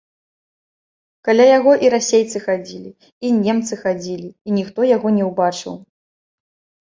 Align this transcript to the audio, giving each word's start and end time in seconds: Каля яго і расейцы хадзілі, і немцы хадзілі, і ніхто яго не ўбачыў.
Каля 1.27 1.43
яго 1.57 1.73
і 1.85 1.89
расейцы 1.95 2.37
хадзілі, 2.45 2.89
і 3.29 3.33
немцы 3.43 3.73
хадзілі, 3.83 4.29
і 4.49 4.57
ніхто 4.61 4.87
яго 4.95 5.07
не 5.19 5.23
ўбачыў. 5.29 5.73